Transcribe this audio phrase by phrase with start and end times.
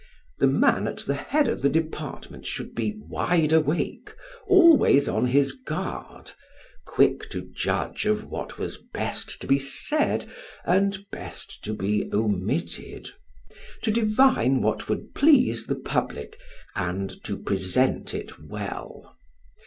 [0.39, 4.15] The man at the head of that department should be wide awake,
[4.47, 6.31] always on his guard,
[6.87, 10.27] quick to judge of what was best to be said
[10.65, 13.09] and best to be omitted,
[13.83, 16.39] to divine what would please the public
[16.75, 19.15] and to present it well.